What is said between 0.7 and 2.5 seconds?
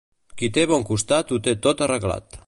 bon costat ho té tot arreglat.